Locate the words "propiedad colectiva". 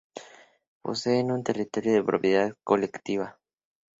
2.03-3.37